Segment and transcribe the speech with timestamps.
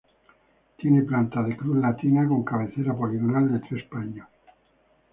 [0.77, 4.25] Tiene planta de cruz latina con cabecera poligonal de tres paños.